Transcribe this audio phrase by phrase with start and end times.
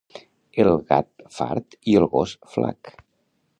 [0.63, 2.93] El gat fart i el gos flac.